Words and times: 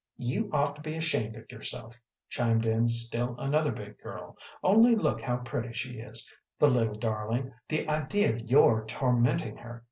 "You 0.17 0.49
ought 0.51 0.73
to 0.77 0.81
be 0.81 0.95
ashamed 0.95 1.35
of 1.35 1.51
yourself," 1.51 1.95
chimed 2.27 2.65
in 2.65 2.87
still 2.87 3.35
another 3.37 3.71
big 3.71 3.99
girl. 3.99 4.35
"Only 4.63 4.95
look 4.95 5.21
how 5.21 5.37
pretty 5.37 5.73
she 5.73 5.99
is, 5.99 6.27
the 6.57 6.67
little 6.69 6.95
darling 6.95 7.53
the 7.67 7.87
idea 7.87 8.33
of 8.33 8.41
your 8.41 8.83
tormenting 8.87 9.57
her. 9.57 9.79